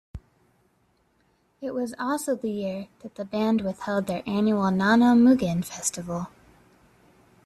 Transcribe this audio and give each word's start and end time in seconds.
It 1.61 1.75
was 1.75 1.93
also 1.99 2.35
the 2.35 2.49
year 2.49 2.87
that 3.03 3.13
the 3.13 3.23
band 3.23 3.61
withheld 3.61 4.07
their 4.07 4.23
annual 4.25 4.71
Nano-Mugen 4.71 5.63
Festival. 5.63 6.29